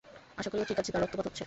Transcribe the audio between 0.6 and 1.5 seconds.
ও ঠিক আছে,- তার রক্তপাত হচ্ছে।